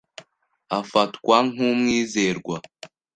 Afatwa 0.79 1.35
nk'umwizerwa. 1.49 2.57